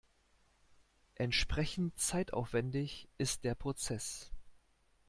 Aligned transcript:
Entsprechend 1.13 1.95
zeitaufwendig 1.99 3.07
ist 3.19 3.43
der 3.43 3.53
Prozess. 3.53 4.31